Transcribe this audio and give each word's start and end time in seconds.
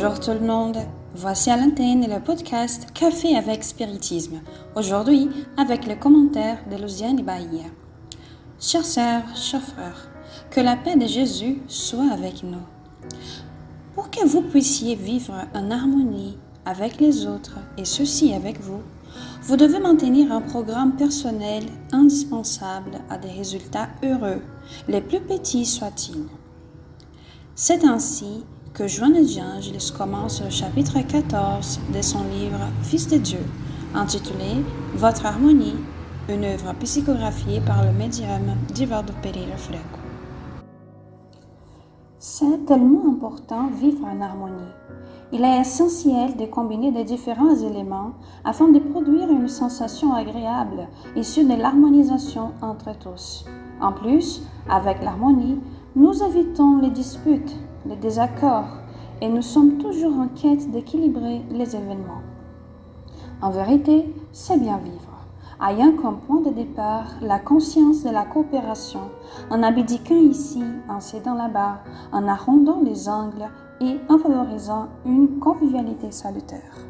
Bonjour 0.00 0.20
tout 0.20 0.30
le 0.30 0.46
monde. 0.46 0.76
Voici 1.16 1.50
à 1.50 1.56
l'antenne 1.56 2.08
le 2.08 2.20
podcast 2.20 2.86
Café 2.94 3.36
avec 3.36 3.64
Spiritisme. 3.64 4.42
Aujourd'hui, 4.76 5.28
avec 5.56 5.88
le 5.88 5.96
commentaire 5.96 6.58
de 6.70 6.76
Luciane 6.80 7.24
Bahia. 7.24 7.64
Chers 8.60 8.84
sœurs, 8.84 9.24
chers 9.34 9.60
frères, 9.60 10.08
que 10.52 10.60
la 10.60 10.76
paix 10.76 10.94
de 10.94 11.04
Jésus 11.08 11.62
soit 11.66 12.12
avec 12.12 12.44
nous. 12.44 12.62
Pour 13.96 14.08
que 14.08 14.24
vous 14.24 14.42
puissiez 14.42 14.94
vivre 14.94 15.34
en 15.52 15.68
harmonie 15.68 16.38
avec 16.64 17.00
les 17.00 17.26
autres 17.26 17.58
et 17.76 17.84
ceux-ci 17.84 18.32
avec 18.32 18.60
vous, 18.60 18.82
vous 19.42 19.56
devez 19.56 19.80
maintenir 19.80 20.30
un 20.30 20.42
programme 20.42 20.94
personnel 20.94 21.64
indispensable 21.90 23.00
à 23.10 23.18
des 23.18 23.30
résultats 23.30 23.88
heureux, 24.04 24.42
les 24.86 25.00
plus 25.00 25.20
petits 25.20 25.66
soient-ils. 25.66 26.28
C'est 27.56 27.84
ainsi 27.84 28.44
que 28.78 28.86
Joanne 28.86 29.14
D'Angelis 29.14 29.92
commence 29.96 30.40
le 30.40 30.50
chapitre 30.50 31.00
14 31.00 31.80
de 31.92 32.00
son 32.00 32.22
livre 32.30 32.60
Fils 32.82 33.08
de 33.08 33.16
Dieu, 33.16 33.40
intitulé 33.92 34.62
Votre 34.94 35.26
harmonie, 35.26 35.74
une 36.28 36.44
œuvre 36.44 36.72
psychographiée 36.84 37.60
par 37.60 37.84
le 37.84 37.90
médium 37.90 38.54
Divaldo 38.72 39.12
Pereira 39.20 39.56
Franco. 39.56 39.98
C'est 42.20 42.66
tellement 42.66 43.02
important 43.10 43.66
vivre 43.66 44.04
en 44.04 44.20
harmonie. 44.20 44.70
Il 45.32 45.42
est 45.42 45.60
essentiel 45.60 46.36
de 46.36 46.46
combiner 46.46 46.92
les 46.92 47.02
différents 47.02 47.56
éléments 47.56 48.12
afin 48.44 48.68
de 48.68 48.78
produire 48.78 49.28
une 49.28 49.48
sensation 49.48 50.14
agréable 50.14 50.86
issue 51.16 51.42
de 51.42 51.60
l'harmonisation 51.60 52.52
entre 52.62 52.96
tous. 52.96 53.44
En 53.80 53.90
plus, 53.90 54.42
avec 54.70 55.02
l'harmonie, 55.02 55.58
nous 55.96 56.22
évitons 56.22 56.78
les 56.78 56.90
disputes, 56.90 57.56
les 57.86 57.96
désaccords, 57.96 58.68
et 59.20 59.28
nous 59.28 59.42
sommes 59.42 59.78
toujours 59.78 60.18
en 60.18 60.28
quête 60.28 60.70
d'équilibrer 60.70 61.42
les 61.50 61.74
événements. 61.74 62.22
En 63.42 63.50
vérité, 63.50 64.12
c'est 64.32 64.58
bien 64.58 64.78
vivre, 64.78 65.26
ayant 65.62 65.92
comme 65.92 66.18
point 66.20 66.40
de 66.40 66.50
départ 66.50 67.06
la 67.20 67.38
conscience 67.38 68.02
de 68.02 68.10
la 68.10 68.24
coopération, 68.24 69.10
en 69.50 69.62
abdiquant 69.62 70.16
ici, 70.16 70.62
en 70.88 71.00
cédant 71.00 71.34
là-bas, 71.34 71.78
en 72.12 72.26
arrondant 72.26 72.80
les 72.82 73.08
angles 73.08 73.48
et 73.80 73.98
en 74.08 74.18
favorisant 74.18 74.88
une 75.04 75.38
convivialité 75.38 76.10
salutaire. 76.10 76.87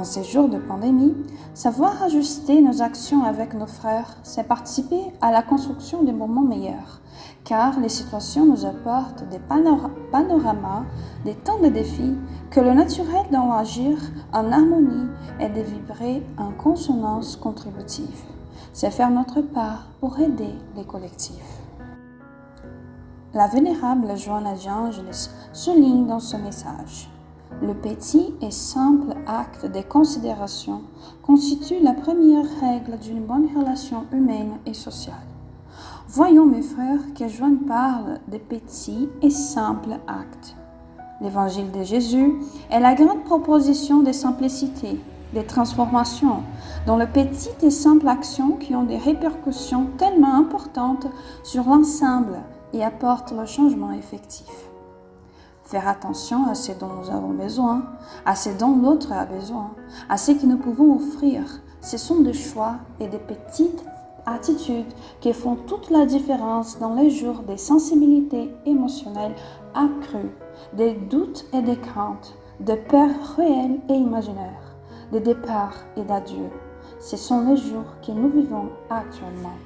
En 0.00 0.04
ces 0.04 0.24
jours 0.24 0.48
de 0.48 0.56
pandémie, 0.56 1.14
savoir 1.52 2.02
ajuster 2.02 2.62
nos 2.62 2.80
actions 2.80 3.22
avec 3.22 3.52
nos 3.52 3.66
frères, 3.66 4.16
c'est 4.22 4.48
participer 4.48 5.02
à 5.20 5.30
la 5.30 5.42
construction 5.42 6.04
des 6.04 6.12
moments 6.12 6.40
meilleurs, 6.40 7.02
car 7.44 7.78
les 7.78 7.90
situations 7.90 8.46
nous 8.46 8.64
apportent 8.64 9.28
des 9.28 9.38
panoramas, 9.38 10.84
des 11.26 11.34
temps 11.34 11.60
de 11.62 11.68
défis, 11.68 12.16
que 12.50 12.60
le 12.60 12.72
naturel 12.72 13.26
doit 13.30 13.58
agir 13.58 13.98
en 14.32 14.50
harmonie 14.50 15.10
et 15.38 15.50
de 15.50 15.60
vibrer 15.60 16.22
en 16.38 16.50
consonance 16.52 17.36
contributive. 17.36 18.24
C'est 18.72 18.90
faire 18.90 19.10
notre 19.10 19.42
part 19.42 19.88
pour 20.00 20.18
aider 20.18 20.54
les 20.76 20.84
collectifs. 20.84 21.60
La 23.34 23.48
vénérable 23.48 24.16
Joanna 24.16 24.54
Angelis 24.66 25.28
souligne 25.52 26.06
dans 26.06 26.20
ce 26.20 26.38
message 26.38 27.10
le 27.62 27.74
petit 27.74 28.34
et 28.40 28.50
simple 28.50 29.14
acte 29.26 29.66
de 29.66 29.82
considération 29.82 30.82
constitue 31.22 31.80
la 31.82 31.92
première 31.92 32.46
règle 32.60 32.98
d'une 32.98 33.20
bonne 33.20 33.48
relation 33.54 34.04
humaine 34.12 34.58
et 34.64 34.72
sociale. 34.72 35.14
Voyons, 36.08 36.46
mes 36.46 36.62
frères, 36.62 37.00
que 37.18 37.28
Joanne 37.28 37.60
parle 37.66 38.18
de 38.28 38.38
petits 38.38 39.08
et 39.20 39.30
simples 39.30 39.98
actes. 40.06 40.56
L'évangile 41.20 41.70
de 41.70 41.82
Jésus 41.82 42.34
est 42.70 42.80
la 42.80 42.94
grande 42.94 43.24
proposition 43.24 44.02
de 44.02 44.12
simplicité, 44.12 44.98
de 45.34 45.42
transformation, 45.42 46.42
dans 46.86 46.96
les 46.96 47.06
petites 47.06 47.62
et 47.62 47.70
simples 47.70 48.08
actions 48.08 48.52
qui 48.52 48.74
ont 48.74 48.84
des 48.84 48.96
répercussions 48.96 49.90
tellement 49.98 50.34
importantes 50.34 51.06
sur 51.44 51.64
l'ensemble 51.64 52.38
et 52.72 52.82
apportent 52.82 53.32
le 53.32 53.44
changement 53.44 53.92
effectif 53.92 54.69
faire 55.70 55.86
attention 55.86 56.48
à 56.48 56.54
ce 56.56 56.72
dont 56.72 56.90
nous 57.00 57.10
avons 57.10 57.30
besoin, 57.30 57.84
à 58.26 58.34
ce 58.34 58.50
dont 58.50 58.76
l'autre 58.76 59.12
a 59.12 59.24
besoin, 59.24 59.70
à 60.08 60.16
ce 60.16 60.32
que 60.32 60.44
nous 60.44 60.56
pouvons 60.56 60.96
offrir. 60.96 61.42
Ce 61.80 61.96
sont 61.96 62.20
des 62.20 62.32
choix 62.32 62.74
et 62.98 63.06
des 63.06 63.18
petites 63.18 63.84
attitudes 64.26 64.92
qui 65.20 65.32
font 65.32 65.54
toute 65.54 65.90
la 65.90 66.06
différence 66.06 66.78
dans 66.80 66.94
les 66.94 67.10
jours 67.10 67.42
des 67.46 67.56
sensibilités 67.56 68.52
émotionnelles 68.66 69.36
accrues, 69.74 70.32
des 70.72 70.92
doutes 70.92 71.46
et 71.52 71.62
des 71.62 71.78
craintes, 71.78 72.34
de 72.58 72.74
peurs 72.74 73.36
réelles 73.36 73.78
et 73.88 73.94
imaginaires, 73.94 74.76
de 75.12 75.20
départs 75.20 75.78
et 75.96 76.02
d'adieux. 76.02 76.50
Ce 76.98 77.16
sont 77.16 77.48
les 77.48 77.56
jours 77.56 77.96
que 78.04 78.12
nous 78.12 78.28
vivons 78.28 78.68
actuellement. 78.90 79.56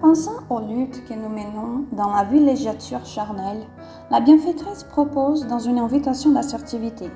Pensant 0.00 0.40
aux 0.48 0.60
luttes 0.60 1.04
que 1.06 1.12
nous 1.12 1.28
menons 1.28 1.84
dans 1.92 2.10
la 2.10 2.24
villégiature 2.24 3.04
charnelle, 3.04 3.66
la 4.10 4.20
bienfaitrice 4.20 4.82
propose 4.84 5.46
dans 5.46 5.58
une 5.58 5.78
invitation 5.78 6.32
d'assertivité. 6.32 7.10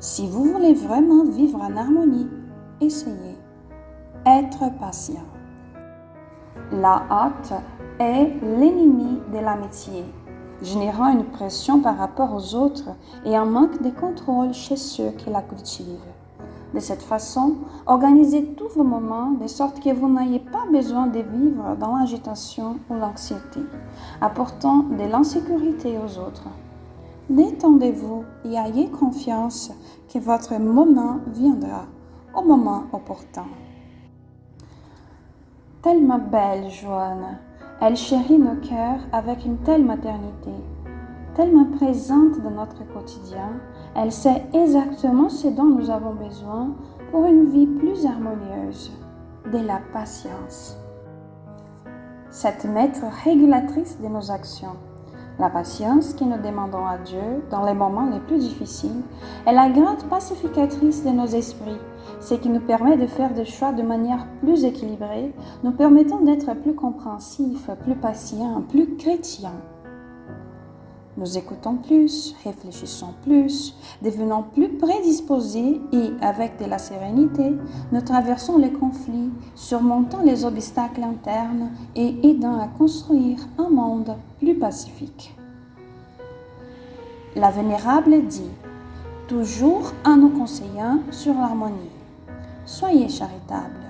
Si 0.00 0.28
vous 0.28 0.42
voulez 0.42 0.74
vraiment 0.74 1.22
vivre 1.24 1.62
en 1.62 1.76
harmonie, 1.76 2.28
essayez. 2.80 3.38
Être 4.26 4.64
patient. 4.80 5.22
La 6.72 7.04
hâte 7.08 7.52
est 8.00 8.34
l'ennemi 8.42 9.20
de 9.32 9.38
l'amitié, 9.38 10.04
générant 10.60 11.12
une 11.12 11.24
pression 11.24 11.80
par 11.80 11.96
rapport 11.96 12.34
aux 12.34 12.56
autres 12.56 12.90
et 13.24 13.36
un 13.36 13.44
manque 13.44 13.80
de 13.80 13.90
contrôle 13.90 14.52
chez 14.52 14.76
ceux 14.76 15.10
qui 15.10 15.30
la 15.30 15.42
cultivent. 15.42 16.17
De 16.74 16.80
cette 16.80 17.02
façon, 17.02 17.54
organisez 17.86 18.44
tous 18.56 18.68
vos 18.68 18.84
moments 18.84 19.30
de 19.30 19.46
sorte 19.46 19.80
que 19.80 19.92
vous 19.92 20.08
n'ayez 20.08 20.40
pas 20.40 20.64
besoin 20.70 21.06
de 21.06 21.20
vivre 21.20 21.76
dans 21.80 21.96
l'agitation 21.96 22.76
ou 22.90 22.94
l'anxiété, 22.94 23.60
apportant 24.20 24.82
de 24.82 25.10
l'insécurité 25.10 25.96
aux 25.98 26.18
autres. 26.18 26.48
Détendez-vous 27.30 28.24
et 28.44 28.54
ayez 28.54 28.88
confiance 28.88 29.70
que 30.12 30.18
votre 30.18 30.58
moment 30.58 31.18
viendra 31.26 31.86
au 32.34 32.42
moment 32.42 32.84
opportun. 32.92 33.46
Tellement 35.82 36.18
belle, 36.18 36.70
Joanne, 36.70 37.38
elle 37.80 37.96
chérit 37.96 38.38
nos 38.38 38.56
cœurs 38.56 39.00
avec 39.12 39.44
une 39.44 39.58
telle 39.58 39.84
maternité 39.84 40.50
tellement 41.38 41.66
présente 41.66 42.40
dans 42.42 42.50
notre 42.50 42.84
quotidien, 42.92 43.60
elle 43.94 44.10
sait 44.10 44.42
exactement 44.52 45.28
ce 45.28 45.46
dont 45.46 45.66
nous 45.66 45.88
avons 45.88 46.12
besoin 46.12 46.74
pour 47.12 47.26
une 47.26 47.44
vie 47.44 47.68
plus 47.68 48.04
harmonieuse, 48.04 48.90
de 49.52 49.58
la 49.58 49.78
patience. 49.92 50.76
Cette 52.28 52.64
maître 52.64 53.04
régulatrice 53.24 54.00
de 54.00 54.08
nos 54.08 54.32
actions, 54.32 54.74
la 55.38 55.48
patience 55.48 56.12
que 56.12 56.24
nous 56.24 56.42
demandons 56.42 56.84
à 56.84 56.98
Dieu 56.98 57.44
dans 57.52 57.64
les 57.64 57.72
moments 57.72 58.10
les 58.10 58.18
plus 58.18 58.38
difficiles 58.38 59.02
est 59.46 59.52
la 59.52 59.68
grande 59.68 60.02
pacificatrice 60.10 61.04
de 61.04 61.10
nos 61.10 61.26
esprits, 61.26 61.78
ce 62.18 62.34
qui 62.34 62.48
nous 62.48 62.62
permet 62.62 62.96
de 62.96 63.06
faire 63.06 63.32
des 63.32 63.44
choix 63.44 63.70
de 63.70 63.82
manière 63.82 64.26
plus 64.42 64.64
équilibrée, 64.64 65.32
nous 65.62 65.70
permettant 65.70 66.20
d'être 66.20 66.52
plus 66.54 66.74
compréhensifs, 66.74 67.70
plus 67.84 67.94
patients, 67.94 68.64
plus 68.68 68.96
chrétiens. 68.96 69.54
Nous 71.18 71.36
écoutons 71.36 71.74
plus, 71.74 72.36
réfléchissons 72.44 73.12
plus, 73.24 73.74
devenons 74.02 74.44
plus 74.44 74.68
prédisposés 74.68 75.80
et, 75.92 76.10
avec 76.20 76.60
de 76.60 76.64
la 76.64 76.78
sérénité, 76.78 77.56
nous 77.90 78.00
traversons 78.02 78.56
les 78.56 78.70
conflits, 78.70 79.32
surmontant 79.56 80.22
les 80.22 80.44
obstacles 80.44 81.02
internes 81.02 81.72
et 81.96 82.14
aidant 82.22 82.60
à 82.60 82.68
construire 82.68 83.40
un 83.58 83.68
monde 83.68 84.14
plus 84.38 84.54
pacifique. 84.54 85.34
La 87.34 87.50
Vénérable 87.50 88.24
dit, 88.28 88.52
toujours 89.26 89.92
en 90.04 90.18
nous 90.18 90.30
conseillant 90.30 91.00
sur 91.10 91.34
l'harmonie, 91.34 91.90
Soyez 92.64 93.08
charitable, 93.08 93.86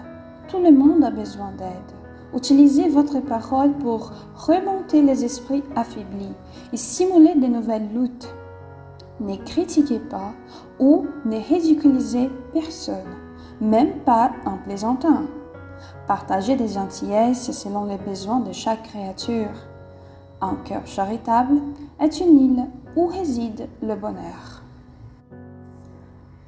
tout 0.48 0.62
le 0.62 0.70
monde 0.70 1.04
a 1.04 1.10
besoin 1.10 1.52
d'aide. 1.58 1.97
Utilisez 2.34 2.88
votre 2.88 3.20
parole 3.20 3.72
pour 3.74 4.12
remonter 4.34 5.02
les 5.02 5.24
esprits 5.24 5.64
affaiblis 5.74 6.34
et 6.72 6.76
simuler 6.76 7.34
de 7.34 7.46
nouvelles 7.46 7.88
luttes. 7.92 8.34
Ne 9.20 9.36
critiquez 9.36 9.98
pas 9.98 10.32
ou 10.78 11.06
ne 11.24 11.36
ridiculisez 11.36 12.30
personne, 12.52 13.16
même 13.60 14.00
pas 14.00 14.30
en 14.44 14.58
plaisantant. 14.58 15.22
Partagez 16.06 16.56
des 16.56 16.68
gentillesses 16.68 17.50
selon 17.52 17.84
les 17.86 17.98
besoins 17.98 18.40
de 18.40 18.52
chaque 18.52 18.84
créature. 18.84 19.50
Un 20.40 20.54
cœur 20.64 20.86
charitable 20.86 21.60
est 21.98 22.20
une 22.20 22.40
île 22.40 22.66
où 22.94 23.06
réside 23.06 23.68
le 23.82 23.94
bonheur. 23.94 24.62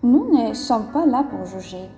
Nous 0.02 0.30
ne 0.30 0.54
sommes 0.54 0.86
pas 0.92 1.06
là 1.06 1.24
pour 1.24 1.44
juger, 1.44 1.88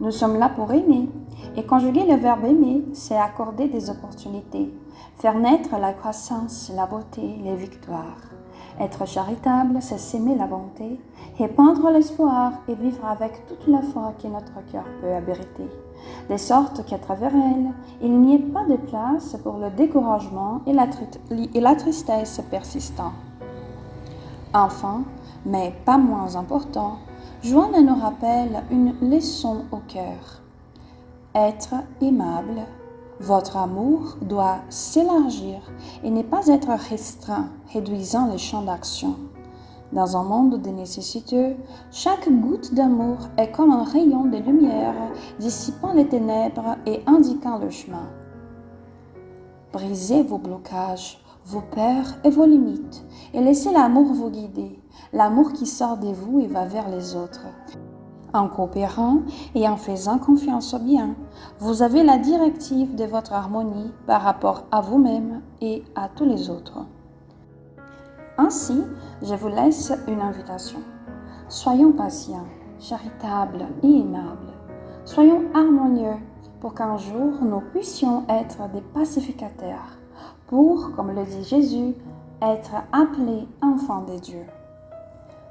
nous 0.00 0.10
sommes 0.10 0.38
là 0.38 0.48
pour 0.48 0.72
aimer. 0.72 1.08
Et 1.54 1.64
conjuguer 1.64 2.06
le 2.06 2.16
verbe 2.16 2.46
aimer, 2.46 2.82
c'est 2.94 3.16
accorder 3.16 3.68
des 3.68 3.90
opportunités, 3.90 4.72
faire 5.18 5.38
naître 5.38 5.76
la 5.78 5.92
croissance, 5.92 6.72
la 6.74 6.86
beauté, 6.86 7.38
les 7.44 7.56
victoires. 7.56 8.32
Être 8.80 9.06
charitable, 9.06 9.82
c'est 9.82 9.98
s'aimer 9.98 10.34
la 10.34 10.46
bonté, 10.46 10.98
répandre 11.38 11.90
l'espoir 11.90 12.52
et 12.68 12.74
vivre 12.74 13.04
avec 13.04 13.46
toute 13.46 13.66
la 13.68 13.82
foi 13.82 14.14
que 14.20 14.28
notre 14.28 14.64
cœur 14.72 14.84
peut 15.02 15.12
abriter, 15.12 15.68
de 16.30 16.36
sorte 16.38 16.86
qu'à 16.86 16.98
travers 16.98 17.34
elle, 17.34 17.70
il 18.00 18.18
n'y 18.18 18.36
ait 18.36 18.38
pas 18.38 18.64
de 18.64 18.76
place 18.76 19.36
pour 19.42 19.58
le 19.58 19.68
découragement 19.68 20.62
et 20.66 20.72
la, 20.72 21.74
tristesse 21.74 22.40
persistant. 22.50 23.12
Enfin, 24.54 25.02
mais 25.44 25.74
pas 25.84 25.98
moins 25.98 26.36
important, 26.36 26.96
Joanne 27.42 27.84
nous 27.84 28.00
rappelle 28.00 28.62
une 28.70 28.94
leçon 29.02 29.64
au 29.70 29.78
cœur. 29.86 30.41
Être 31.34 31.76
aimable, 32.02 32.60
votre 33.18 33.56
amour 33.56 34.18
doit 34.20 34.58
s'élargir 34.68 35.62
et 36.04 36.10
ne 36.10 36.20
pas 36.20 36.48
être 36.48 36.68
restreint, 36.68 37.48
réduisant 37.72 38.30
le 38.30 38.36
champ 38.36 38.60
d'action. 38.60 39.16
Dans 39.94 40.18
un 40.18 40.24
monde 40.24 40.60
de 40.60 40.68
nécessiteux, 40.68 41.56
chaque 41.90 42.28
goutte 42.28 42.74
d'amour 42.74 43.16
est 43.38 43.50
comme 43.50 43.70
un 43.70 43.84
rayon 43.84 44.26
de 44.26 44.36
lumière 44.36 44.94
dissipant 45.38 45.94
les 45.94 46.06
ténèbres 46.06 46.76
et 46.84 47.00
indiquant 47.06 47.56
le 47.56 47.70
chemin. 47.70 48.10
Brisez 49.72 50.22
vos 50.24 50.36
blocages, 50.36 51.18
vos 51.46 51.62
peurs 51.62 52.18
et 52.24 52.30
vos 52.30 52.44
limites, 52.44 53.06
et 53.32 53.40
laissez 53.40 53.72
l'amour 53.72 54.12
vous 54.12 54.28
guider, 54.28 54.78
l'amour 55.14 55.54
qui 55.54 55.64
sort 55.64 55.96
de 55.96 56.08
vous 56.08 56.40
et 56.40 56.46
va 56.46 56.66
vers 56.66 56.90
les 56.90 57.16
autres. 57.16 57.46
En 58.34 58.48
coopérant 58.48 59.18
et 59.54 59.68
en 59.68 59.76
faisant 59.76 60.18
confiance 60.18 60.72
au 60.72 60.78
bien, 60.78 61.14
vous 61.58 61.82
avez 61.82 62.02
la 62.02 62.16
directive 62.16 62.94
de 62.94 63.04
votre 63.04 63.34
harmonie 63.34 63.92
par 64.06 64.22
rapport 64.22 64.64
à 64.70 64.80
vous-même 64.80 65.42
et 65.60 65.84
à 65.94 66.08
tous 66.08 66.24
les 66.24 66.48
autres. 66.48 66.78
Ainsi, 68.38 68.82
je 69.22 69.34
vous 69.34 69.48
laisse 69.48 69.92
une 70.08 70.20
invitation. 70.20 70.78
Soyons 71.48 71.92
patients, 71.92 72.46
charitables 72.80 73.66
et 73.82 74.00
aimables. 74.00 74.54
Soyons 75.04 75.42
harmonieux 75.54 76.16
pour 76.60 76.74
qu'un 76.74 76.96
jour 76.96 77.34
nous 77.42 77.60
puissions 77.72 78.24
être 78.30 78.68
des 78.72 78.80
pacificateurs, 78.80 79.98
pour, 80.46 80.92
comme 80.96 81.14
le 81.14 81.24
dit 81.24 81.44
Jésus, 81.44 81.94
être 82.40 82.72
appelés 82.92 83.46
enfants 83.60 84.04
de 84.04 84.18
Dieu. 84.18 84.46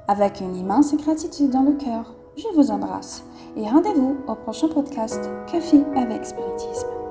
Avec 0.08 0.40
une 0.40 0.56
immense 0.56 0.96
gratitude 0.96 1.50
dans 1.50 1.62
le 1.62 1.74
cœur, 1.74 2.12
je 2.36 2.48
vous 2.54 2.70
embrasse 2.70 3.24
et 3.56 3.68
rendez-vous 3.68 4.16
au 4.26 4.34
prochain 4.34 4.68
podcast 4.68 5.28
Café 5.50 5.82
avec 5.96 6.24
Spiritisme. 6.24 7.01